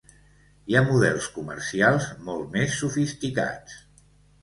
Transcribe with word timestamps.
Hi 0.71 0.77
ha 0.77 0.81
models 0.87 1.27
comercials 1.35 2.09
molt 2.31 2.51
més 2.59 2.77
sofisticats. 2.83 3.81